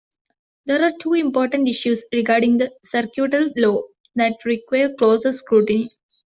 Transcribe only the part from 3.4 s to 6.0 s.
law that require closer scrutiny.